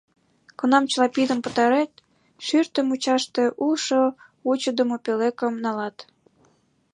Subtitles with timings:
[0.57, 1.91] Кунам чыла пидын пытарет,
[2.45, 4.01] шӱртӧ мучаште улшо
[4.45, 5.97] вучыдымо пӧлекым налат.